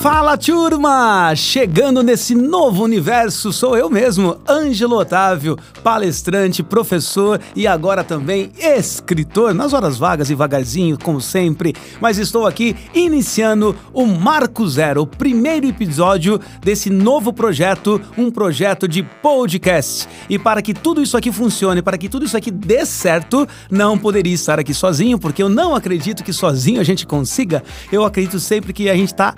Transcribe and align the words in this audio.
Fala 0.00 0.34
turma! 0.38 1.36
Chegando 1.36 2.02
nesse 2.02 2.34
novo 2.34 2.84
universo, 2.84 3.52
sou 3.52 3.76
eu 3.76 3.90
mesmo, 3.90 4.38
Ângelo 4.48 4.96
Otávio, 4.96 5.58
palestrante, 5.84 6.62
professor 6.62 7.38
e 7.54 7.66
agora 7.66 8.02
também 8.02 8.50
escritor, 8.58 9.52
nas 9.52 9.74
horas 9.74 9.98
vagas 9.98 10.30
e 10.30 10.34
vagarzinho, 10.34 10.96
como 10.98 11.20
sempre. 11.20 11.74
Mas 12.00 12.16
estou 12.16 12.46
aqui 12.46 12.74
iniciando 12.94 13.76
o 13.92 14.06
Marco 14.06 14.66
Zero, 14.66 15.02
o 15.02 15.06
primeiro 15.06 15.66
episódio 15.66 16.40
desse 16.62 16.88
novo 16.88 17.30
projeto, 17.30 18.00
um 18.16 18.30
projeto 18.30 18.88
de 18.88 19.02
podcast. 19.02 20.08
E 20.30 20.38
para 20.38 20.62
que 20.62 20.72
tudo 20.72 21.02
isso 21.02 21.14
aqui 21.14 21.30
funcione, 21.30 21.82
para 21.82 21.98
que 21.98 22.08
tudo 22.08 22.24
isso 22.24 22.38
aqui 22.38 22.50
dê 22.50 22.86
certo, 22.86 23.46
não 23.70 23.98
poderia 23.98 24.32
estar 24.32 24.58
aqui 24.58 24.72
sozinho, 24.72 25.18
porque 25.18 25.42
eu 25.42 25.50
não 25.50 25.74
acredito 25.74 26.24
que 26.24 26.32
sozinho 26.32 26.80
a 26.80 26.84
gente 26.84 27.06
consiga. 27.06 27.62
Eu 27.92 28.02
acredito 28.02 28.40
sempre 28.40 28.72
que 28.72 28.88
a 28.88 28.94
gente 28.94 29.12
está 29.12 29.34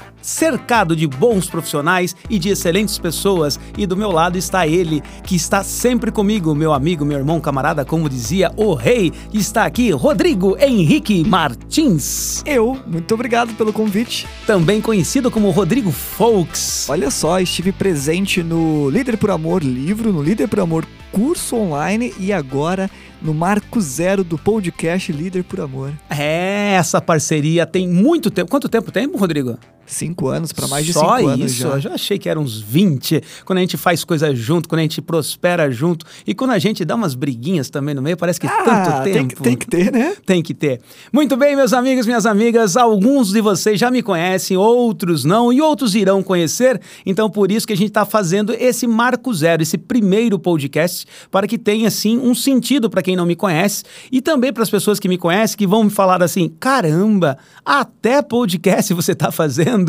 cercado 0.52 0.94
de 0.94 1.06
bons 1.06 1.48
profissionais 1.48 2.14
e 2.28 2.38
de 2.38 2.50
excelentes 2.50 2.98
pessoas, 2.98 3.58
e 3.76 3.86
do 3.86 3.96
meu 3.96 4.10
lado 4.12 4.36
está 4.36 4.66
ele, 4.66 5.02
que 5.24 5.34
está 5.34 5.64
sempre 5.64 6.10
comigo, 6.10 6.54
meu 6.54 6.74
amigo, 6.74 7.04
meu 7.04 7.16
irmão, 7.16 7.40
camarada, 7.40 7.84
como 7.84 8.08
dizia 8.08 8.52
o 8.56 8.74
rei, 8.74 9.10
está 9.32 9.64
aqui 9.64 9.90
Rodrigo 9.90 10.56
Henrique 10.60 11.24
Martins. 11.26 12.42
Eu, 12.44 12.78
muito 12.86 13.14
obrigado 13.14 13.54
pelo 13.54 13.72
convite. 13.72 14.28
Também 14.46 14.80
conhecido 14.80 15.30
como 15.30 15.50
Rodrigo 15.50 15.90
Folks. 15.90 16.86
Olha 16.90 17.10
só, 17.10 17.40
estive 17.40 17.72
presente 17.72 18.42
no 18.42 18.90
Líder 18.90 19.16
por 19.16 19.30
Amor 19.30 19.62
livro, 19.62 20.12
no 20.12 20.22
Líder 20.22 20.48
por 20.48 20.60
Amor 20.60 20.86
curso 21.10 21.56
online 21.56 22.14
e 22.18 22.32
agora 22.32 22.90
no 23.20 23.34
marco 23.34 23.80
zero 23.80 24.24
do 24.24 24.38
podcast 24.38 25.12
Líder 25.12 25.44
por 25.44 25.60
Amor. 25.60 25.92
É, 26.10 26.74
essa 26.74 27.00
parceria 27.00 27.66
tem 27.66 27.86
muito 27.86 28.30
tempo. 28.30 28.50
Quanto 28.50 28.68
tempo 28.68 28.90
tem, 28.90 29.06
Rodrigo? 29.06 29.58
Cinco 29.92 30.28
anos, 30.28 30.52
para 30.52 30.66
mais 30.66 30.86
de 30.86 30.92
Só 30.92 31.16
cinco 31.18 31.28
anos 31.28 31.52
isso, 31.52 31.62
já. 31.62 31.68
eu 31.68 31.80
já 31.80 31.94
achei 31.94 32.18
que 32.18 32.28
eram 32.28 32.42
uns 32.42 32.60
20. 32.60 33.22
Quando 33.44 33.58
a 33.58 33.60
gente 33.60 33.76
faz 33.76 34.04
coisa 34.04 34.34
junto, 34.34 34.68
quando 34.68 34.78
a 34.78 34.82
gente 34.82 35.02
prospera 35.02 35.70
junto 35.70 36.06
e 36.26 36.34
quando 36.34 36.52
a 36.52 36.58
gente 36.58 36.84
dá 36.84 36.94
umas 36.94 37.14
briguinhas 37.14 37.68
também 37.68 37.94
no 37.94 38.00
meio, 38.00 38.16
parece 38.16 38.40
que 38.40 38.46
Ah, 38.46 38.62
tanto 38.64 39.04
tem, 39.04 39.12
tempo. 39.12 39.36
que- 39.36 39.42
tem 39.42 39.56
que 39.56 39.66
ter, 39.66 39.92
né? 39.92 40.16
Tem 40.24 40.42
que 40.42 40.54
ter. 40.54 40.80
Muito 41.12 41.36
bem, 41.36 41.54
meus 41.54 41.72
amigos, 41.72 42.06
minhas 42.06 42.24
amigas, 42.24 42.76
alguns 42.76 43.30
de 43.32 43.40
vocês 43.40 43.78
já 43.78 43.90
me 43.90 44.02
conhecem, 44.02 44.56
outros 44.56 45.24
não, 45.24 45.52
e 45.52 45.60
outros 45.60 45.94
irão 45.94 46.22
conhecer. 46.22 46.80
Então, 47.04 47.28
por 47.28 47.50
isso 47.52 47.66
que 47.66 47.72
a 47.72 47.76
gente 47.76 47.88
está 47.88 48.06
fazendo 48.06 48.54
esse 48.58 48.86
Marco 48.86 49.32
Zero, 49.34 49.62
esse 49.62 49.76
primeiro 49.76 50.38
podcast, 50.38 51.04
para 51.30 51.46
que 51.46 51.58
tenha, 51.58 51.88
assim, 51.88 52.18
um 52.18 52.34
sentido 52.34 52.88
para 52.88 53.02
quem 53.02 53.14
não 53.16 53.26
me 53.26 53.36
conhece 53.36 53.84
e 54.10 54.20
também 54.22 54.52
para 54.52 54.62
as 54.62 54.70
pessoas 54.70 54.98
que 54.98 55.08
me 55.08 55.18
conhecem, 55.18 55.56
que 55.56 55.66
vão 55.66 55.84
me 55.84 55.90
falar 55.90 56.22
assim: 56.22 56.48
caramba, 56.60 57.36
até 57.64 58.22
podcast 58.22 58.94
você 58.94 59.12
está 59.12 59.30
fazendo? 59.32 59.81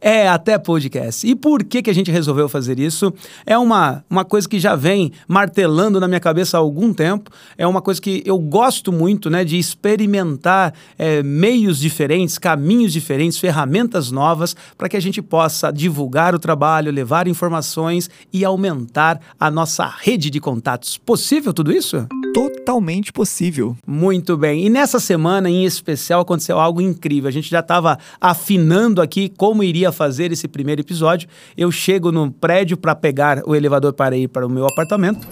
É, 0.00 0.28
até 0.28 0.58
podcast. 0.58 1.26
E 1.26 1.34
por 1.34 1.64
que, 1.64 1.82
que 1.82 1.90
a 1.90 1.94
gente 1.94 2.10
resolveu 2.10 2.48
fazer 2.48 2.78
isso? 2.78 3.12
É 3.46 3.56
uma, 3.56 4.04
uma 4.08 4.24
coisa 4.24 4.48
que 4.48 4.58
já 4.58 4.76
vem 4.76 5.12
martelando 5.26 6.00
na 6.00 6.06
minha 6.06 6.20
cabeça 6.20 6.56
há 6.56 6.60
algum 6.60 6.92
tempo. 6.92 7.30
É 7.56 7.66
uma 7.66 7.80
coisa 7.80 8.00
que 8.00 8.22
eu 8.24 8.38
gosto 8.38 8.92
muito, 8.92 9.28
né, 9.30 9.44
de 9.44 9.58
experimentar 9.58 10.74
é, 10.98 11.22
meios 11.22 11.78
diferentes, 11.78 12.38
caminhos 12.38 12.92
diferentes, 12.92 13.38
ferramentas 13.38 14.10
novas, 14.10 14.54
para 14.76 14.88
que 14.88 14.96
a 14.96 15.00
gente 15.00 15.22
possa 15.22 15.70
divulgar 15.70 16.34
o 16.34 16.38
trabalho, 16.38 16.92
levar 16.92 17.26
informações 17.26 18.10
e 18.32 18.44
aumentar 18.44 19.20
a 19.38 19.50
nossa 19.50 19.86
rede 19.86 20.30
de 20.30 20.40
contatos. 20.40 20.98
Possível 20.98 21.52
tudo 21.52 21.72
isso? 21.72 22.06
Totalmente 22.32 23.12
possível. 23.12 23.76
Muito 23.86 24.36
bem. 24.36 24.66
E 24.66 24.70
nessa 24.70 25.00
semana 25.00 25.50
em 25.50 25.64
especial 25.64 26.20
aconteceu 26.20 26.58
algo 26.58 26.80
incrível. 26.80 27.28
A 27.28 27.32
gente 27.32 27.50
já 27.50 27.60
estava 27.60 27.98
afinando 28.20 29.02
aqui 29.02 29.28
como 29.36 29.62
iria 29.62 29.92
fazer 29.92 30.32
esse 30.32 30.48
primeiro 30.48 30.80
episódio. 30.80 31.28
Eu 31.56 31.70
chego 31.70 32.10
no 32.10 32.30
prédio 32.30 32.76
para 32.76 32.94
pegar 32.94 33.42
o 33.46 33.54
elevador 33.54 33.92
para 33.92 34.16
ir 34.16 34.28
para 34.28 34.46
o 34.46 34.50
meu 34.50 34.66
apartamento. 34.66 35.26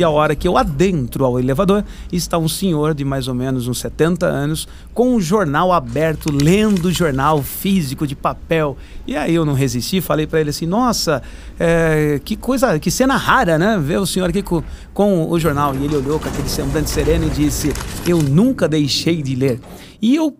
E 0.00 0.02
a 0.02 0.08
hora 0.08 0.34
que 0.34 0.48
eu 0.48 0.56
adentro 0.56 1.26
ao 1.26 1.38
elevador, 1.38 1.84
está 2.10 2.38
um 2.38 2.48
senhor 2.48 2.94
de 2.94 3.04
mais 3.04 3.28
ou 3.28 3.34
menos 3.34 3.68
uns 3.68 3.80
70 3.80 4.24
anos, 4.24 4.66
com 4.94 5.14
um 5.14 5.20
jornal 5.20 5.70
aberto, 5.74 6.32
lendo 6.32 6.86
o 6.86 6.90
jornal 6.90 7.42
físico 7.42 8.06
de 8.06 8.16
papel. 8.16 8.78
E 9.06 9.14
aí 9.14 9.34
eu 9.34 9.44
não 9.44 9.52
resisti, 9.52 10.00
falei 10.00 10.26
para 10.26 10.40
ele 10.40 10.48
assim: 10.48 10.64
Nossa, 10.64 11.22
é, 11.58 12.18
que 12.24 12.34
coisa, 12.34 12.78
que 12.78 12.90
cena 12.90 13.14
rara, 13.18 13.58
né? 13.58 13.78
Ver 13.78 13.98
o 13.98 14.06
senhor 14.06 14.30
aqui 14.30 14.42
com, 14.42 14.62
com 14.94 15.30
o 15.30 15.38
jornal. 15.38 15.74
E 15.74 15.84
ele 15.84 15.96
olhou 15.96 16.18
com 16.18 16.30
aquele 16.30 16.48
semblante 16.48 16.88
sereno 16.88 17.26
e 17.26 17.30
disse: 17.30 17.70
Eu 18.06 18.22
nunca 18.22 18.66
deixei 18.66 19.20
de 19.20 19.34
ler. 19.34 19.60
E 20.02 20.14
eu, 20.16 20.36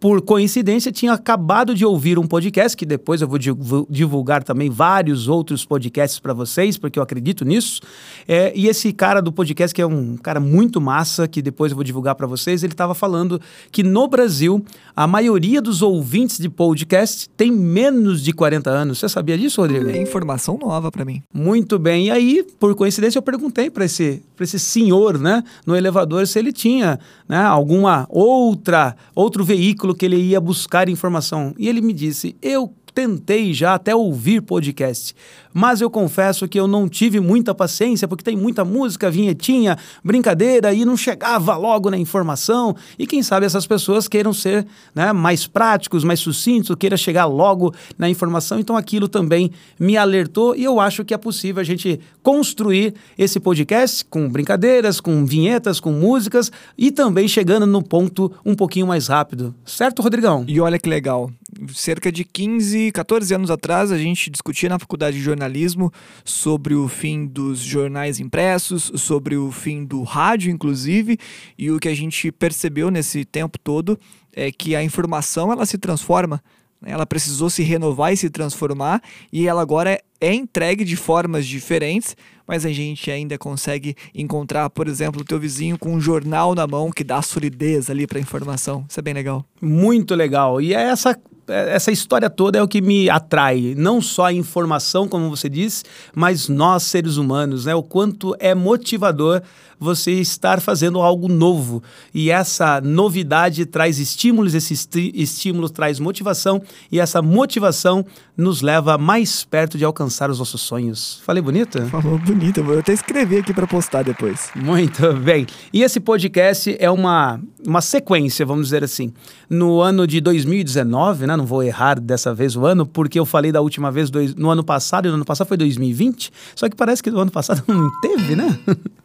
por 0.00 0.22
coincidência, 0.22 0.90
tinha 0.90 1.12
acabado 1.12 1.74
de 1.74 1.84
ouvir 1.84 2.18
um 2.18 2.26
podcast, 2.26 2.76
que 2.76 2.86
depois 2.86 3.20
eu 3.20 3.28
vou 3.28 3.38
divu- 3.38 3.86
divulgar 3.90 4.42
também 4.42 4.70
vários 4.70 5.28
outros 5.28 5.64
podcasts 5.64 6.18
para 6.18 6.32
vocês, 6.32 6.76
porque 6.78 6.98
eu 6.98 7.02
acredito 7.02 7.44
nisso. 7.44 7.80
É, 8.26 8.52
e 8.54 8.66
esse 8.66 8.92
cara 8.92 9.20
do 9.20 9.32
podcast, 9.32 9.74
que 9.74 9.82
é 9.82 9.86
um 9.86 10.16
cara 10.16 10.40
muito 10.40 10.80
massa, 10.80 11.28
que 11.28 11.42
depois 11.42 11.72
eu 11.72 11.76
vou 11.76 11.84
divulgar 11.84 12.14
para 12.14 12.26
vocês, 12.26 12.62
ele 12.62 12.72
estava 12.72 12.94
falando 12.94 13.40
que 13.70 13.82
no 13.82 14.08
Brasil, 14.08 14.64
a 14.96 15.06
maioria 15.06 15.60
dos 15.60 15.82
ouvintes 15.82 16.38
de 16.38 16.48
podcast 16.48 17.28
tem 17.36 17.50
menos 17.50 18.22
de 18.22 18.32
40 18.32 18.70
anos. 18.70 18.98
Você 18.98 19.08
sabia 19.08 19.36
disso, 19.36 19.60
Rodrigo? 19.60 19.88
É 19.90 20.00
informação 20.00 20.56
nova 20.58 20.90
pra 20.90 21.04
mim. 21.04 21.22
Muito 21.32 21.78
bem. 21.78 22.06
E 22.06 22.10
aí, 22.10 22.46
por 22.58 22.74
coincidência, 22.74 23.18
eu 23.18 23.22
perguntei 23.22 23.70
para 23.70 23.84
esse, 23.84 24.22
pra 24.36 24.44
esse 24.44 24.58
senhor, 24.58 25.18
né, 25.18 25.42
no 25.66 25.76
elevador, 25.76 26.26
se 26.26 26.38
ele 26.38 26.52
tinha 26.52 26.98
né, 27.28 27.38
alguma 27.38 28.06
outra, 28.08 28.93
outro 29.14 29.44
veículo 29.44 29.94
que 29.94 30.04
ele 30.04 30.16
ia 30.16 30.40
buscar 30.40 30.88
informação. 30.88 31.54
E 31.58 31.68
ele 31.68 31.80
me 31.80 31.92
disse: 31.92 32.36
Eu 32.42 32.72
tentei 32.94 33.52
já 33.52 33.74
até 33.74 33.94
ouvir 33.94 34.40
podcast, 34.40 35.14
mas 35.52 35.80
eu 35.80 35.90
confesso 35.90 36.48
que 36.48 36.58
eu 36.58 36.66
não 36.66 36.88
tive 36.88 37.20
muita 37.20 37.54
paciência, 37.54 38.06
porque 38.06 38.24
tem 38.24 38.36
muita 38.36 38.64
música, 38.64 39.10
vinhetinha, 39.10 39.76
brincadeira, 40.02 40.72
e 40.72 40.84
não 40.84 40.96
chegava 40.96 41.56
logo 41.56 41.90
na 41.90 41.98
informação. 41.98 42.74
E 42.98 43.06
quem 43.06 43.22
sabe 43.22 43.46
essas 43.46 43.66
pessoas 43.66 44.08
queiram 44.08 44.32
ser 44.32 44.66
né, 44.94 45.12
mais 45.12 45.46
práticos, 45.46 46.04
mais 46.04 46.20
sucintos, 46.20 46.74
queiram 46.76 46.96
chegar 46.96 47.26
logo 47.26 47.74
na 47.98 48.08
informação. 48.08 48.58
Então 48.58 48.76
aquilo 48.76 49.08
também 49.08 49.50
me 49.78 49.96
alertou 49.96 50.56
e 50.56 50.64
eu 50.64 50.80
acho 50.80 51.04
que 51.04 51.14
é 51.14 51.18
possível 51.18 51.60
a 51.60 51.64
gente 51.64 52.00
construir 52.22 52.94
esse 53.18 53.38
podcast 53.38 54.04
com 54.04 54.28
brincadeiras, 54.28 55.00
com 55.00 55.24
vinhetas, 55.24 55.80
com 55.80 55.92
músicas 55.92 56.50
e 56.76 56.90
também 56.90 57.28
chegando 57.28 57.66
no 57.66 57.82
ponto 57.82 58.32
um 58.44 58.54
pouquinho 58.54 58.86
mais 58.86 59.08
rápido. 59.08 59.54
Certo, 59.64 60.02
Rodrigão? 60.02 60.44
E 60.48 60.60
olha 60.60 60.78
que 60.78 60.88
legal. 60.88 61.30
Cerca 61.74 62.10
de 62.10 62.24
15, 62.24 62.92
14 62.92 63.34
anos 63.34 63.50
atrás, 63.50 63.92
a 63.92 63.98
gente 63.98 64.30
discutia 64.30 64.68
na 64.68 64.78
faculdade 64.78 65.16
de 65.16 65.22
jornalismo 65.22 65.92
sobre 66.24 66.74
o 66.74 66.88
fim 66.88 67.26
dos 67.26 67.60
jornais 67.60 68.20
impressos, 68.20 68.92
sobre 68.96 69.36
o 69.36 69.50
fim 69.50 69.84
do 69.84 70.02
rádio, 70.02 70.50
inclusive, 70.50 71.18
e 71.58 71.70
o 71.70 71.78
que 71.78 71.88
a 71.88 71.94
gente 71.94 72.32
percebeu 72.32 72.90
nesse 72.90 73.24
tempo 73.24 73.58
todo 73.58 73.98
é 74.32 74.50
que 74.50 74.74
a 74.74 74.82
informação 74.82 75.52
ela 75.52 75.66
se 75.66 75.78
transforma. 75.78 76.42
né? 76.80 76.90
Ela 76.92 77.06
precisou 77.06 77.48
se 77.48 77.62
renovar 77.62 78.12
e 78.12 78.16
se 78.16 78.28
transformar, 78.30 79.00
e 79.32 79.46
ela 79.46 79.62
agora 79.62 80.00
é 80.20 80.34
entregue 80.34 80.84
de 80.84 80.96
formas 80.96 81.46
diferentes, 81.46 82.16
mas 82.46 82.64
a 82.66 82.72
gente 82.72 83.10
ainda 83.10 83.38
consegue 83.38 83.94
encontrar, 84.14 84.68
por 84.70 84.88
exemplo, 84.88 85.22
o 85.22 85.24
teu 85.24 85.38
vizinho 85.38 85.78
com 85.78 85.94
um 85.94 86.00
jornal 86.00 86.54
na 86.54 86.66
mão 86.66 86.90
que 86.90 87.04
dá 87.04 87.22
solidez 87.22 87.88
ali 87.88 88.06
para 88.06 88.18
a 88.18 88.20
informação. 88.22 88.84
Isso 88.88 89.00
é 89.00 89.02
bem 89.02 89.14
legal. 89.14 89.44
Muito 89.60 90.14
legal. 90.14 90.60
E 90.60 90.74
é 90.74 90.82
essa, 90.82 91.18
essa 91.48 91.92
história 91.92 92.30
toda 92.30 92.58
é 92.58 92.62
o 92.62 92.68
que 92.68 92.80
me 92.80 93.08
atrai. 93.10 93.74
Não 93.76 94.00
só 94.00 94.26
a 94.26 94.32
informação, 94.32 95.08
como 95.08 95.28
você 95.28 95.48
disse, 95.48 95.84
mas 96.14 96.48
nós, 96.48 96.84
seres 96.84 97.16
humanos, 97.16 97.66
né? 97.66 97.74
O 97.74 97.82
quanto 97.82 98.34
é 98.38 98.54
motivador 98.54 99.42
você 99.78 100.12
estar 100.12 100.60
fazendo 100.60 101.00
algo 101.00 101.28
novo. 101.28 101.82
E 102.12 102.30
essa 102.30 102.80
novidade 102.80 103.66
traz 103.66 103.98
estímulos, 103.98 104.54
esse 104.54 104.74
estímulo 105.14 105.68
traz 105.68 105.98
motivação, 106.00 106.62
e 106.90 106.98
essa 106.98 107.20
motivação 107.20 108.04
nos 108.36 108.62
leva 108.62 108.98
mais 108.98 109.44
perto 109.44 109.78
de 109.78 109.84
alcançar 109.84 110.30
os 110.30 110.38
nossos 110.38 110.60
sonhos. 110.60 111.20
Falei 111.24 111.42
bonito? 111.42 111.80
Falou 111.86 112.18
bonito, 112.18 112.58
eu 112.58 112.64
vou 112.64 112.78
até 112.78 112.92
escrever 112.92 113.40
aqui 113.40 113.52
para 113.52 113.66
postar 113.66 114.02
depois. 114.02 114.50
Muito 114.56 115.12
bem. 115.14 115.46
E 115.72 115.82
esse 115.82 116.00
podcast 116.00 116.74
é 116.80 116.90
uma, 116.90 117.40
uma 117.66 117.80
sequência, 117.80 118.44
vamos 118.44 118.66
dizer 118.66 118.82
assim. 118.82 119.12
No 119.48 119.80
ano 119.80 120.06
de 120.06 120.20
2019, 120.20 121.26
né, 121.26 121.33
né? 121.34 121.36
Não 121.36 121.46
vou 121.46 121.62
errar 121.62 122.00
dessa 122.00 122.34
vez 122.34 122.56
o 122.56 122.64
ano, 122.64 122.86
porque 122.86 123.18
eu 123.18 123.26
falei 123.26 123.52
da 123.52 123.60
última 123.60 123.90
vez 123.90 124.10
dois, 124.10 124.34
no 124.34 124.50
ano 124.50 124.64
passado, 124.64 125.06
e 125.06 125.08
no 125.08 125.16
ano 125.16 125.24
passado 125.24 125.48
foi 125.48 125.56
2020, 125.56 126.30
só 126.54 126.68
que 126.68 126.76
parece 126.76 127.02
que 127.02 127.10
no 127.10 127.20
ano 127.20 127.30
passado 127.30 127.62
não 127.68 127.90
teve, 128.00 128.36
né? 128.36 128.58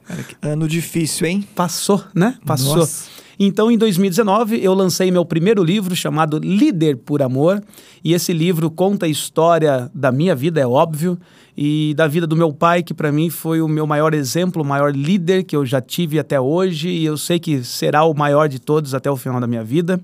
Cara, 0.05 0.23
que 0.23 0.35
ano 0.41 0.67
difícil, 0.67 1.27
hein? 1.27 1.47
Passou, 1.55 2.03
né? 2.13 2.37
Passou. 2.45 2.77
Nossa. 2.77 3.19
Então, 3.41 3.71
em 3.71 3.77
2019, 3.77 4.61
eu 4.61 4.73
lancei 4.73 5.09
meu 5.11 5.23
primeiro 5.23 5.63
livro 5.63 5.95
chamado 5.95 6.39
Líder 6.39 6.97
por 6.97 7.21
Amor. 7.21 7.63
E 8.03 8.13
esse 8.13 8.33
livro 8.33 8.69
conta 8.69 9.05
a 9.05 9.09
história 9.09 9.89
da 9.95 10.11
minha 10.11 10.35
vida, 10.35 10.59
é 10.59 10.67
óbvio, 10.67 11.17
e 11.55 11.93
da 11.95 12.05
vida 12.05 12.27
do 12.27 12.35
meu 12.35 12.51
pai, 12.51 12.83
que 12.83 12.93
para 12.93 13.13
mim 13.13 13.29
foi 13.29 13.61
o 13.61 13.67
meu 13.67 13.87
maior 13.87 14.13
exemplo, 14.13 14.61
o 14.61 14.65
maior 14.65 14.93
líder 14.93 15.43
que 15.43 15.55
eu 15.55 15.65
já 15.65 15.79
tive 15.79 16.19
até 16.19 16.39
hoje. 16.39 16.89
E 16.89 17.05
eu 17.05 17.17
sei 17.17 17.39
que 17.39 17.63
será 17.63 18.03
o 18.03 18.13
maior 18.13 18.49
de 18.49 18.59
todos 18.59 18.93
até 18.93 19.09
o 19.09 19.15
final 19.15 19.39
da 19.39 19.47
minha 19.47 19.63
vida. 19.63 20.01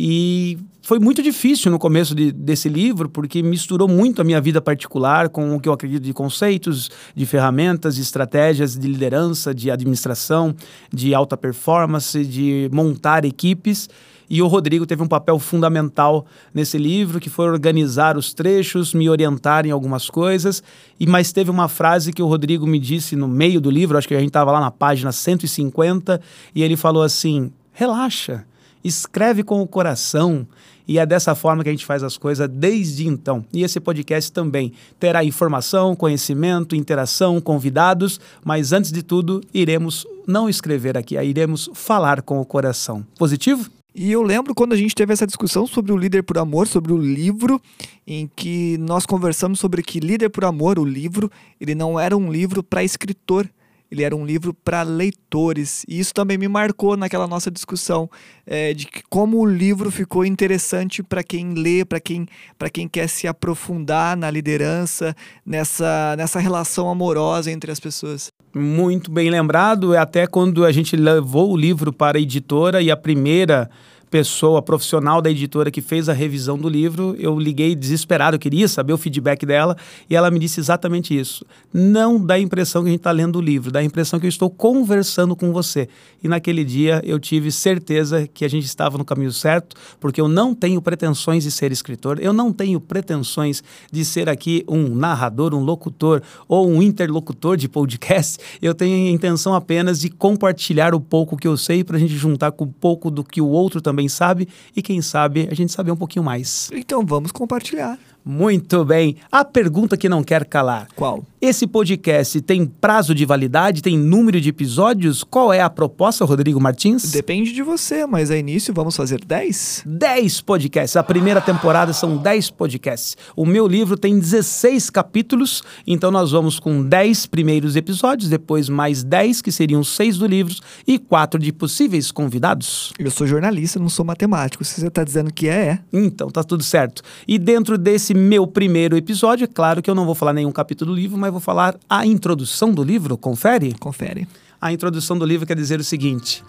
E 0.00 0.56
foi 0.80 1.00
muito 1.00 1.20
difícil 1.20 1.72
no 1.72 1.78
começo 1.78 2.14
de, 2.14 2.30
desse 2.30 2.68
livro, 2.68 3.08
porque 3.08 3.42
misturou 3.42 3.88
muito 3.88 4.22
a 4.22 4.24
minha 4.24 4.40
vida 4.40 4.60
particular 4.60 5.28
com 5.28 5.56
o 5.56 5.60
que 5.60 5.68
eu 5.68 5.72
acredito 5.72 6.04
de 6.04 6.12
conceitos, 6.12 6.88
de 7.16 7.26
ferramentas, 7.26 7.96
de 7.96 8.02
estratégias 8.02 8.78
de 8.78 8.86
liderança, 8.86 9.52
de 9.52 9.72
administração, 9.72 10.54
de 10.92 11.12
alta 11.16 11.36
performance, 11.36 12.24
de 12.24 12.70
montar 12.72 13.24
equipes. 13.24 13.90
E 14.30 14.40
o 14.40 14.46
Rodrigo 14.46 14.86
teve 14.86 15.02
um 15.02 15.08
papel 15.08 15.36
fundamental 15.40 16.24
nesse 16.54 16.78
livro, 16.78 17.18
que 17.18 17.28
foi 17.28 17.48
organizar 17.48 18.16
os 18.16 18.32
trechos, 18.32 18.94
me 18.94 19.10
orientar 19.10 19.66
em 19.66 19.72
algumas 19.72 20.08
coisas. 20.08 20.62
E 21.00 21.08
mas 21.08 21.32
teve 21.32 21.50
uma 21.50 21.66
frase 21.66 22.12
que 22.12 22.22
o 22.22 22.28
Rodrigo 22.28 22.68
me 22.68 22.78
disse 22.78 23.16
no 23.16 23.26
meio 23.26 23.60
do 23.60 23.68
livro, 23.68 23.98
acho 23.98 24.06
que 24.06 24.14
a 24.14 24.20
gente 24.20 24.28
estava 24.28 24.52
lá 24.52 24.60
na 24.60 24.70
página 24.70 25.10
150, 25.10 26.20
e 26.54 26.62
ele 26.62 26.76
falou 26.76 27.02
assim: 27.02 27.50
relaxa 27.72 28.46
escreve 28.82 29.42
com 29.42 29.60
o 29.60 29.66
coração. 29.66 30.46
E 30.86 30.98
é 30.98 31.04
dessa 31.04 31.34
forma 31.34 31.62
que 31.62 31.68
a 31.68 31.72
gente 31.72 31.84
faz 31.84 32.02
as 32.02 32.16
coisas 32.16 32.48
desde 32.48 33.06
então. 33.06 33.44
E 33.52 33.62
esse 33.62 33.78
podcast 33.78 34.32
também 34.32 34.72
terá 34.98 35.22
informação, 35.22 35.94
conhecimento, 35.94 36.74
interação, 36.74 37.40
convidados, 37.40 38.18
mas 38.42 38.72
antes 38.72 38.90
de 38.90 39.02
tudo, 39.02 39.42
iremos 39.52 40.06
não 40.26 40.48
escrever 40.48 40.96
aqui, 40.96 41.16
iremos 41.16 41.68
falar 41.74 42.22
com 42.22 42.40
o 42.40 42.44
coração. 42.44 43.04
Positivo? 43.18 43.70
E 43.94 44.12
eu 44.12 44.22
lembro 44.22 44.54
quando 44.54 44.74
a 44.74 44.76
gente 44.76 44.94
teve 44.94 45.12
essa 45.12 45.26
discussão 45.26 45.66
sobre 45.66 45.92
o 45.92 45.96
Líder 45.96 46.22
por 46.22 46.38
Amor, 46.38 46.68
sobre 46.68 46.92
o 46.92 46.96
livro, 46.96 47.60
em 48.06 48.30
que 48.36 48.78
nós 48.78 49.04
conversamos 49.04 49.58
sobre 49.58 49.82
que 49.82 49.98
Líder 49.98 50.30
por 50.30 50.44
Amor, 50.44 50.78
o 50.78 50.84
livro, 50.84 51.30
ele 51.60 51.74
não 51.74 51.98
era 51.98 52.16
um 52.16 52.30
livro 52.30 52.62
para 52.62 52.84
escritor, 52.84 53.48
ele 53.90 54.02
era 54.02 54.14
um 54.14 54.24
livro 54.24 54.52
para 54.52 54.82
leitores. 54.82 55.84
E 55.88 55.98
isso 55.98 56.12
também 56.12 56.36
me 56.36 56.48
marcou 56.48 56.96
naquela 56.96 57.26
nossa 57.26 57.50
discussão 57.50 58.08
é, 58.46 58.74
de 58.74 58.88
como 59.08 59.38
o 59.38 59.46
livro 59.46 59.90
ficou 59.90 60.24
interessante 60.24 61.02
para 61.02 61.22
quem 61.22 61.54
lê, 61.54 61.84
para 61.84 62.00
quem, 62.00 62.26
quem 62.72 62.88
quer 62.88 63.08
se 63.08 63.26
aprofundar 63.26 64.16
na 64.16 64.30
liderança, 64.30 65.14
nessa, 65.44 66.14
nessa 66.16 66.38
relação 66.38 66.88
amorosa 66.88 67.50
entre 67.50 67.70
as 67.70 67.80
pessoas. 67.80 68.28
Muito 68.54 69.10
bem 69.10 69.30
lembrado, 69.30 69.94
é 69.94 69.98
até 69.98 70.26
quando 70.26 70.64
a 70.64 70.72
gente 70.72 70.96
levou 70.96 71.52
o 71.52 71.56
livro 71.56 71.92
para 71.92 72.18
a 72.18 72.20
editora 72.20 72.80
e 72.80 72.90
a 72.90 72.96
primeira 72.96 73.70
pessoa 74.10 74.62
profissional 74.62 75.20
da 75.20 75.30
editora 75.30 75.70
que 75.70 75.80
fez 75.80 76.08
a 76.08 76.12
revisão 76.12 76.58
do 76.58 76.68
livro, 76.68 77.14
eu 77.18 77.38
liguei 77.38 77.74
desesperado, 77.74 78.36
eu 78.36 78.40
queria 78.40 78.68
saber 78.68 78.92
o 78.92 78.98
feedback 78.98 79.44
dela 79.44 79.76
e 80.08 80.16
ela 80.16 80.30
me 80.30 80.38
disse 80.38 80.60
exatamente 80.60 81.18
isso. 81.18 81.44
Não 81.72 82.18
dá 82.18 82.34
a 82.34 82.40
impressão 82.40 82.82
que 82.82 82.88
a 82.88 82.90
gente 82.90 83.00
está 83.00 83.10
lendo 83.10 83.36
o 83.36 83.42
livro, 83.42 83.70
dá 83.70 83.80
a 83.80 83.84
impressão 83.84 84.18
que 84.18 84.26
eu 84.26 84.30
estou 84.30 84.50
conversando 84.50 85.36
com 85.36 85.52
você. 85.52 85.88
E 86.22 86.28
naquele 86.28 86.64
dia 86.64 87.02
eu 87.04 87.18
tive 87.18 87.52
certeza 87.52 88.26
que 88.26 88.44
a 88.44 88.48
gente 88.48 88.64
estava 88.64 88.98
no 88.98 89.04
caminho 89.04 89.32
certo, 89.32 89.76
porque 90.00 90.20
eu 90.20 90.28
não 90.28 90.54
tenho 90.54 90.80
pretensões 90.80 91.44
de 91.44 91.50
ser 91.50 91.70
escritor, 91.70 92.18
eu 92.20 92.32
não 92.32 92.52
tenho 92.52 92.80
pretensões 92.80 93.62
de 93.90 94.04
ser 94.04 94.28
aqui 94.28 94.64
um 94.68 94.94
narrador, 94.94 95.54
um 95.54 95.62
locutor 95.62 96.22
ou 96.48 96.68
um 96.68 96.82
interlocutor 96.82 97.56
de 97.56 97.68
podcast. 97.68 98.38
Eu 98.60 98.74
tenho 98.74 99.08
a 99.08 99.10
intenção 99.10 99.54
apenas 99.54 100.00
de 100.00 100.10
compartilhar 100.10 100.94
o 100.94 101.00
pouco 101.00 101.36
que 101.36 101.46
eu 101.46 101.56
sei 101.56 101.84
para 101.84 101.96
a 101.96 102.00
gente 102.00 102.16
juntar 102.16 102.52
com 102.52 102.64
o 102.64 102.68
pouco 102.68 103.10
do 103.10 103.22
que 103.22 103.40
o 103.40 103.46
outro 103.46 103.80
também 103.80 103.97
também 103.98 104.08
sabe 104.08 104.48
e 104.76 104.80
quem 104.80 105.02
sabe 105.02 105.48
a 105.50 105.54
gente 105.54 105.72
saber 105.72 105.90
um 105.90 105.96
pouquinho 105.96 106.24
mais. 106.24 106.70
Então 106.72 107.04
vamos 107.04 107.32
compartilhar. 107.32 107.98
Muito 108.24 108.84
bem. 108.84 109.16
A 109.32 109.44
pergunta 109.44 109.96
que 109.96 110.08
não 110.08 110.22
quer 110.22 110.44
calar. 110.44 110.86
Qual? 110.94 111.24
Esse 111.40 111.68
podcast 111.68 112.40
tem 112.40 112.66
prazo 112.66 113.14
de 113.14 113.24
validade, 113.24 113.80
tem 113.80 113.96
número 113.96 114.40
de 114.40 114.48
episódios? 114.48 115.22
Qual 115.22 115.52
é 115.52 115.60
a 115.60 115.70
proposta, 115.70 116.24
Rodrigo 116.24 116.60
Martins? 116.60 117.12
Depende 117.12 117.52
de 117.52 117.62
você, 117.62 118.04
mas 118.06 118.28
a 118.28 118.36
início 118.36 118.74
vamos 118.74 118.96
fazer 118.96 119.24
10? 119.24 119.84
10 119.86 120.40
podcasts. 120.40 120.96
A 120.96 121.02
primeira 121.04 121.40
temporada 121.40 121.92
são 121.92 122.16
10 122.16 122.50
podcasts. 122.50 123.16
O 123.36 123.46
meu 123.46 123.68
livro 123.68 123.96
tem 123.96 124.18
16 124.18 124.90
capítulos, 124.90 125.62
então 125.86 126.10
nós 126.10 126.32
vamos 126.32 126.58
com 126.58 126.82
10 126.82 127.26
primeiros 127.26 127.76
episódios, 127.76 128.28
depois 128.28 128.68
mais 128.68 129.04
10, 129.04 129.40
que 129.40 129.52
seriam 129.52 129.84
6 129.84 130.18
do 130.18 130.26
livro, 130.26 130.56
e 130.88 130.98
4 130.98 131.38
de 131.38 131.52
possíveis 131.52 132.10
convidados. 132.10 132.92
Eu 132.98 133.12
sou 133.12 133.28
jornalista, 133.28 133.78
não 133.78 133.88
sou 133.88 134.04
matemático. 134.04 134.64
Se 134.64 134.80
você 134.80 134.88
está 134.88 135.04
dizendo 135.04 135.32
que 135.32 135.48
é, 135.48 135.68
é. 135.68 135.78
Então 135.92 136.30
tá 136.30 136.42
tudo 136.42 136.64
certo. 136.64 137.00
E 137.28 137.38
dentro 137.38 137.78
desse 137.78 138.12
meu 138.12 138.44
primeiro 138.44 138.96
episódio, 138.96 139.44
é 139.44 139.48
claro 139.48 139.80
que 139.80 139.88
eu 139.88 139.94
não 139.94 140.04
vou 140.04 140.16
falar 140.16 140.32
nenhum 140.32 140.50
capítulo 140.50 140.90
do 140.90 140.96
livro, 140.96 141.16
mas 141.16 141.27
vou 141.32 141.40
falar 141.40 141.76
a 141.88 142.06
introdução 142.06 142.72
do 142.72 142.82
livro. 142.82 143.16
Confere? 143.16 143.74
Confere. 143.74 144.26
A 144.60 144.72
introdução 144.72 145.16
do 145.16 145.24
livro 145.24 145.46
quer 145.46 145.56
dizer 145.56 145.80
o 145.80 145.84
seguinte: 145.84 146.44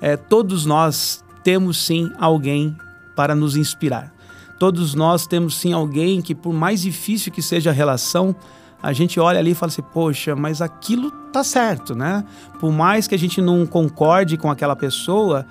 é, 0.00 0.16
todos 0.16 0.64
nós 0.64 1.24
temos 1.44 1.84
sim 1.84 2.10
alguém 2.18 2.76
para 3.14 3.34
nos 3.34 3.56
inspirar. 3.56 4.14
Todos 4.58 4.94
nós 4.94 5.26
temos 5.26 5.56
sim 5.56 5.72
alguém 5.72 6.20
que, 6.20 6.34
por 6.34 6.52
mais 6.52 6.82
difícil 6.82 7.32
que 7.32 7.40
seja 7.40 7.70
a 7.70 7.72
relação, 7.72 8.36
a 8.82 8.92
gente 8.92 9.18
olha 9.20 9.38
ali 9.38 9.52
e 9.52 9.54
fala 9.54 9.70
assim: 9.70 9.82
poxa, 9.82 10.34
mas 10.34 10.62
aquilo 10.62 11.10
tá 11.32 11.44
certo, 11.44 11.94
né? 11.94 12.24
Por 12.58 12.72
mais 12.72 13.06
que 13.06 13.14
a 13.14 13.18
gente 13.18 13.40
não 13.40 13.66
concorde 13.66 14.36
com 14.36 14.50
aquela 14.50 14.74
pessoa, 14.74 15.46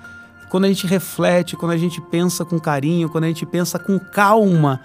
quando 0.48 0.64
a 0.64 0.68
gente 0.68 0.86
reflete, 0.86 1.56
quando 1.56 1.72
a 1.72 1.76
gente 1.76 2.00
pensa 2.00 2.44
com 2.44 2.58
carinho, 2.58 3.08
quando 3.08 3.24
a 3.24 3.28
gente 3.28 3.46
pensa 3.46 3.78
com 3.78 3.98
calma, 3.98 4.80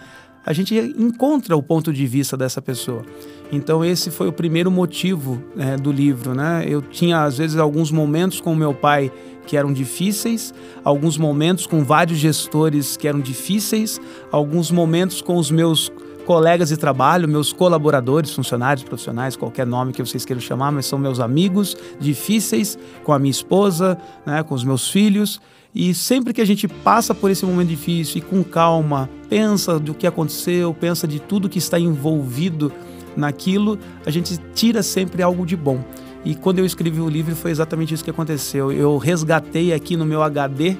a 0.45 0.53
gente 0.53 0.75
encontra 0.97 1.57
o 1.57 1.63
ponto 1.63 1.92
de 1.92 2.06
vista 2.06 2.38
dessa 2.38 2.62
pessoa. 2.62 3.03
Então 3.51 3.83
esse 3.83 4.12
foi 4.12 4.27
o 4.27 4.33
primeiro 4.33 4.69
motivo 4.69 5.42
é, 5.57 5.75
do 5.75 5.92
livro, 5.92 6.33
né? 6.33 6.65
Eu 6.68 6.81
tinha 6.81 7.24
às 7.24 7.38
vezes 7.38 7.57
alguns 7.57 7.92
momentos 7.92 8.39
com 8.39 8.56
meu 8.56 8.74
pai 8.74 9.12
que 9.45 9.56
eram 9.56 9.71
difíceis, 9.71 10.53
alguns 10.83 11.18
momentos 11.18 11.68
com 11.68 11.83
vários 11.83 12.18
gestores 12.18 12.97
que 12.97 13.07
eram 13.07 13.19
difíceis, 13.19 14.01
alguns 14.31 14.71
momentos 14.71 15.21
com 15.21 15.38
os 15.38 15.51
meus 15.51 15.92
colegas 16.25 16.69
de 16.69 16.77
trabalho, 16.77 17.27
meus 17.27 17.54
colaboradores, 17.54 18.31
funcionários, 18.33 18.83
profissionais, 18.83 19.36
qualquer 19.36 19.66
nome 19.66 19.94
que 19.94 20.01
vocês 20.01 20.25
queiram 20.25 20.42
chamar, 20.42 20.72
mas 20.72 20.88
são 20.88 20.98
meus 20.98 21.19
amigos 21.19 21.77
difíceis, 22.00 22.77
com 23.04 23.13
a 23.13 23.19
minha 23.19 23.31
esposa, 23.31 23.98
né, 24.25 24.44
com 24.44 24.56
os 24.56 24.63
meus 24.63 24.89
filhos. 24.89 25.39
E 25.74 25.94
sempre 25.94 26.33
que 26.33 26.42
a 26.42 26.45
gente 26.45 26.68
passa 26.68 27.13
por 27.13 27.30
esse 27.30 27.45
momento 27.45 27.68
difícil 27.68 28.18
e 28.18 28.22
com 28.22 28.44
calma, 28.44 29.10
pensa 29.29 29.79
do 29.79 29.94
que 29.94 30.08
aconteceu, 30.08 30.74
pensa 30.74 31.08
de 31.08 31.20
tudo 31.20 31.48
que 31.48 31.60
está 31.60 31.79
envolvido 31.79 32.72
naquilo, 33.15 33.77
a 34.05 34.10
gente 34.10 34.38
tira 34.53 34.82
sempre 34.82 35.22
algo 35.22 35.46
de 35.46 35.55
bom. 35.55 35.84
E 36.24 36.34
quando 36.34 36.60
eu 36.60 36.65
escrevi 36.65 37.00
o 37.00 37.08
livro 37.08 37.36
foi 37.36 37.51
exatamente 37.51 37.94
isso 37.94 38.03
que 38.03 38.10
aconteceu. 38.10 38.72
Eu 38.72 38.98
resgatei 38.98 39.74
aqui 39.74 39.96
no 39.96 40.05
meu 40.05 40.24
HD 40.24 40.75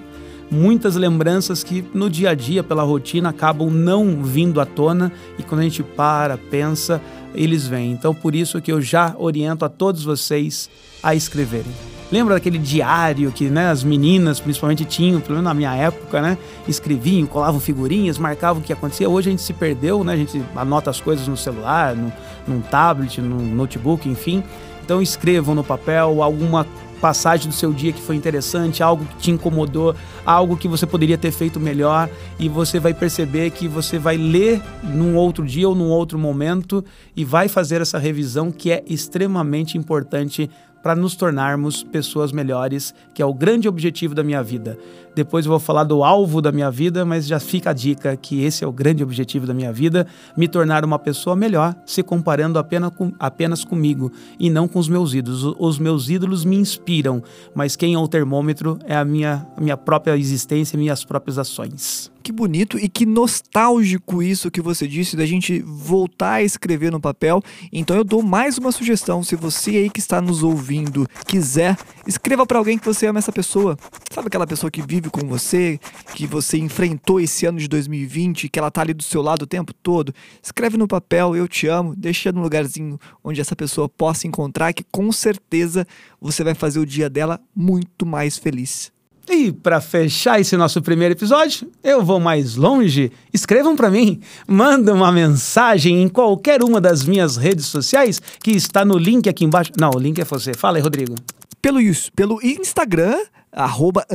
muitas 0.50 0.96
lembranças 0.96 1.64
que 1.64 1.84
no 1.94 2.10
dia 2.10 2.32
a 2.32 2.36
dia, 2.36 2.64
pela 2.64 2.84
rotina, 2.84 3.30
acabam 3.30 3.70
não 3.70 4.24
vindo 4.24 4.62
à 4.62 4.66
tona 4.66 5.12
e 5.38 5.44
quando 5.44 5.62
a 5.62 5.64
gente 5.64 5.84
para, 5.84 6.38
pensa, 6.38 7.02
eles 7.34 7.68
vêm. 7.68 7.92
Então 7.92 8.14
por 8.14 8.36
isso 8.36 8.62
que 8.62 8.72
eu 8.72 8.82
já 8.82 9.16
oriento 9.18 9.66
a 9.66 9.70
todos 9.70 10.04
vocês 10.04 10.70
a 11.02 11.14
escreverem. 11.14 11.72
Lembra 12.12 12.36
daquele 12.36 12.60
diário 12.60 13.32
que 13.32 13.50
né, 13.50 13.70
as 13.70 13.84
meninas 13.84 14.40
principalmente 14.40 14.86
tinham, 14.86 15.20
pelo 15.20 15.34
menos 15.34 15.46
na 15.46 15.54
minha 15.54 15.74
época, 15.74 16.22
né? 16.22 16.38
Escreviam, 16.68 17.26
colavam 17.26 17.60
figurinhas, 17.60 18.20
marcavam 18.20 18.62
o 18.62 18.66
que 18.66 18.72
acontecia. 18.72 19.10
Hoje 19.10 19.30
a 19.30 19.32
gente 19.32 19.42
se 19.42 19.54
perdeu, 19.54 20.04
né? 20.04 20.14
A 20.14 20.18
gente 20.18 20.42
anota 20.56 20.92
as 20.92 21.02
coisas 21.02 21.28
no 21.28 21.36
celular, 21.36 21.96
no, 21.96 22.14
num 22.48 22.62
tablet, 22.62 23.20
no 23.20 23.42
notebook, 23.42 24.08
enfim. 24.08 24.44
Então 24.84 25.02
escrevam 25.02 25.56
no 25.56 25.64
papel 25.64 26.22
alguma 26.22 26.68
passagem 27.06 27.48
do 27.48 27.54
seu 27.54 27.72
dia 27.72 27.94
que 27.94 28.02
foi 28.02 28.16
interessante, 28.16 28.82
algo 28.82 29.06
que 29.06 29.18
te 29.18 29.30
incomodou, 29.30 29.96
algo 30.26 30.58
que 30.58 30.68
você 30.68 30.88
poderia 30.88 31.20
ter 31.20 31.30
feito 31.30 31.60
melhor 31.60 32.10
e 32.40 32.50
você 32.50 32.80
vai 32.80 32.96
perceber 32.96 33.52
que 33.52 33.68
você 33.68 34.00
vai 34.00 34.18
ler 34.18 34.60
num 34.84 35.16
outro 35.16 35.46
dia 35.46 35.70
ou 35.70 35.76
num 35.76 35.90
outro 35.90 36.18
momento 36.18 36.84
e 37.16 37.24
vai 37.24 37.48
fazer 37.48 37.80
essa 37.80 38.00
revisão 38.00 38.52
que 38.52 38.72
é 38.72 38.84
extremamente 38.88 39.78
importante 39.78 40.50
para 40.86 40.96
nos 40.96 41.16
tornarmos 41.16 41.82
pessoas 41.82 42.32
melhores, 42.32 42.94
que 43.12 43.20
é 43.20 43.26
o 43.26 43.34
grande 43.34 43.68
objetivo 43.68 44.14
da 44.14 44.24
minha 44.24 44.44
vida. 44.44 44.78
Depois 45.16 45.44
eu 45.44 45.50
vou 45.50 45.60
falar 45.60 45.84
do 45.84 46.04
alvo 46.04 46.44
da 46.44 46.52
minha 46.52 46.70
vida, 46.70 47.04
mas 47.04 47.26
já 47.26 47.40
fica 47.40 47.72
a 47.72 47.74
dica 47.74 48.16
que 48.16 48.44
esse 48.44 48.64
é 48.64 48.68
o 48.68 48.72
grande 48.72 49.02
objetivo 49.02 49.48
da 49.48 49.54
minha 49.56 49.74
vida: 49.74 50.06
me 50.38 50.48
tornar 50.48 50.86
uma 50.86 51.00
pessoa 51.00 51.36
melhor, 51.36 51.76
se 51.88 52.04
comparando 52.04 52.60
apenas, 52.60 52.92
com, 52.94 53.12
apenas 53.18 53.64
comigo 53.64 54.12
e 54.40 54.48
não 54.48 54.68
com 54.68 54.78
os 54.78 54.88
meus 54.88 55.16
ídolos. 55.16 55.56
Os 55.58 55.80
meus 55.80 56.08
ídolos 56.08 56.46
me 56.46 56.56
inspiram, 56.56 57.24
mas 57.56 57.76
quem 57.76 57.96
é 57.96 57.98
o 57.98 58.08
termômetro 58.08 58.78
é 58.86 58.96
a 58.96 59.04
minha, 59.04 59.44
a 59.58 59.62
minha 59.62 59.78
própria 59.78 60.16
existência 60.16 60.78
minhas 60.78 61.04
próprias 61.04 61.40
ações. 61.40 62.15
Que 62.26 62.32
bonito 62.32 62.80
e 62.80 62.90
que 62.90 63.06
nostálgico 63.06 64.24
isso 64.24 64.50
que 64.50 64.60
você 64.60 64.88
disse, 64.88 65.16
da 65.16 65.28
gente 65.28 65.60
voltar 65.60 66.34
a 66.34 66.44
escrever 66.44 66.92
no 66.92 67.00
papel. 67.00 67.40
Então 67.72 67.96
eu 67.96 68.04
dou 68.04 68.24
mais 68.24 68.58
uma 68.58 68.72
sugestão. 68.72 69.24
Se 69.24 69.36
você 69.36 69.78
aí 69.78 69.92
que 69.92 70.00
está 70.00 70.20
nos 70.20 70.42
ouvindo 70.42 71.08
quiser, 71.28 71.78
escreva 72.08 72.44
para 72.44 72.58
alguém 72.58 72.80
que 72.80 72.86
você 72.86 73.06
ama 73.06 73.20
essa 73.20 73.32
pessoa. 73.32 73.78
Sabe 74.12 74.26
aquela 74.26 74.48
pessoa 74.48 74.72
que 74.72 74.82
vive 74.82 75.12
com 75.12 75.28
você, 75.28 75.80
que 76.16 76.26
você 76.26 76.58
enfrentou 76.58 77.20
esse 77.20 77.46
ano 77.46 77.60
de 77.60 77.68
2020, 77.68 78.50
que 78.50 78.58
ela 78.58 78.72
tá 78.72 78.82
ali 78.82 78.96
do 78.96 79.04
seu 79.04 79.22
lado 79.22 79.44
o 79.44 79.48
tempo 79.48 79.72
todo? 79.72 80.12
Escreve 80.42 80.78
no 80.78 80.88
papel, 80.88 81.36
eu 81.36 81.48
te 81.48 81.68
amo, 81.68 81.96
deixa 81.96 82.32
no 82.32 82.42
lugarzinho 82.42 83.00
onde 83.24 83.40
essa 83.40 83.56
pessoa 83.56 83.88
possa 83.88 84.26
encontrar, 84.26 84.74
que 84.74 84.84
com 84.92 85.12
certeza 85.12 85.86
você 86.20 86.44
vai 86.44 86.56
fazer 86.56 86.80
o 86.80 86.88
dia 86.88 87.08
dela 87.08 87.40
muito 87.56 88.04
mais 88.04 88.36
feliz. 88.36 88.95
E 89.30 89.52
para 89.52 89.82
fechar 89.82 90.40
esse 90.40 90.56
nosso 90.56 90.82
primeiro 90.82 91.16
episódio, 91.16 91.70
eu 91.84 92.06
vou 92.06 92.20
mais 92.20 92.56
longe. 92.56 93.12
Escrevam 93.34 93.76
para 93.76 93.90
mim, 93.90 94.22
manda 94.48 94.94
uma 94.94 95.12
mensagem 95.12 96.04
em 96.04 96.08
qualquer 96.08 96.64
uma 96.64 96.80
das 96.80 97.04
minhas 97.04 97.36
redes 97.36 97.66
sociais 97.66 98.22
que 98.40 98.52
está 98.52 98.86
no 98.86 98.98
link 98.98 99.28
aqui 99.28 99.44
embaixo. 99.44 99.72
Não, 99.80 99.90
o 99.96 100.00
link 100.00 100.20
é 100.20 100.24
você. 100.24 100.54
Fala 100.54 100.78
aí, 100.78 100.84
Rodrigo. 100.84 101.16
Pelo, 101.60 101.80
pelo 102.16 102.40
Instagram, 102.44 103.18
arroba 103.52 104.06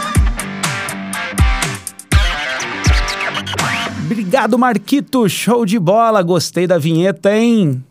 Obrigado, 4.06 4.58
Marquito. 4.58 5.28
Show 5.28 5.66
de 5.66 5.78
bola. 5.78 6.22
Gostei 6.22 6.68
da 6.68 6.78
vinheta, 6.78 7.36
hein? 7.36 7.84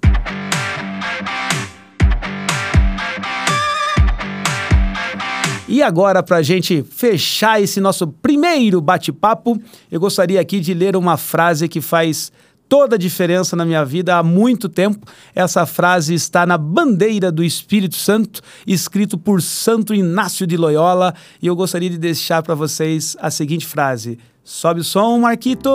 E 5.74 5.82
agora, 5.82 6.22
para 6.22 6.36
a 6.36 6.42
gente 6.42 6.84
fechar 6.84 7.60
esse 7.60 7.80
nosso 7.80 8.06
primeiro 8.06 8.80
bate-papo, 8.80 9.60
eu 9.90 9.98
gostaria 9.98 10.40
aqui 10.40 10.60
de 10.60 10.72
ler 10.72 10.94
uma 10.94 11.16
frase 11.16 11.66
que 11.66 11.80
faz 11.80 12.30
toda 12.68 12.94
a 12.94 12.98
diferença 12.98 13.56
na 13.56 13.64
minha 13.64 13.84
vida 13.84 14.14
há 14.16 14.22
muito 14.22 14.68
tempo. 14.68 15.04
Essa 15.34 15.66
frase 15.66 16.14
está 16.14 16.46
na 16.46 16.56
bandeira 16.56 17.32
do 17.32 17.42
Espírito 17.42 17.96
Santo, 17.96 18.40
escrito 18.64 19.18
por 19.18 19.42
Santo 19.42 19.92
Inácio 19.92 20.46
de 20.46 20.56
Loyola, 20.56 21.12
e 21.42 21.48
eu 21.48 21.56
gostaria 21.56 21.90
de 21.90 21.98
deixar 21.98 22.40
para 22.40 22.54
vocês 22.54 23.16
a 23.20 23.28
seguinte 23.28 23.66
frase. 23.66 24.16
Sobe 24.44 24.78
o 24.78 24.84
som, 24.84 25.18
Marquito. 25.18 25.70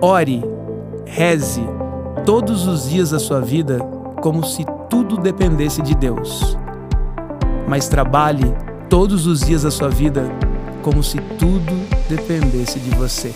Ore, 0.00 0.42
reze 1.04 1.60
todos 2.24 2.66
os 2.66 2.88
dias 2.88 3.10
da 3.10 3.18
sua 3.18 3.42
vida 3.42 3.78
como 4.22 4.42
se 4.42 4.64
tudo 4.88 5.18
dependesse 5.18 5.82
de 5.82 5.94
Deus 5.94 6.56
mas 7.68 7.88
trabalhe 7.88 8.54
todos 8.88 9.26
os 9.26 9.40
dias 9.40 9.62
da 9.62 9.70
sua 9.70 9.88
vida 9.88 10.30
como 10.82 11.02
se 11.02 11.18
tudo 11.38 11.72
dependesse 12.08 12.78
de 12.78 12.90
você. 12.96 13.32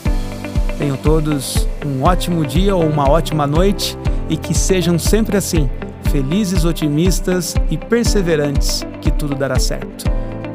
Tenham 0.78 0.96
todos 0.96 1.68
um 1.84 2.02
ótimo 2.02 2.44
dia 2.46 2.74
ou 2.74 2.84
uma 2.84 3.08
ótima 3.08 3.46
noite 3.46 3.96
e 4.28 4.36
que 4.36 4.54
sejam 4.54 4.98
sempre 4.98 5.36
assim, 5.36 5.68
felizes, 6.10 6.64
otimistas 6.64 7.54
e 7.70 7.76
perseverantes, 7.76 8.84
que 9.00 9.10
tudo 9.10 9.34
dará 9.34 9.58
certo. 9.58 10.04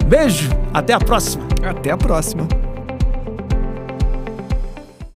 Beijo, 0.08 0.50
até 0.74 0.94
a 0.94 1.00
próxima. 1.00 1.46
Até 1.64 1.92
a 1.92 1.98
próxima. 1.98 2.48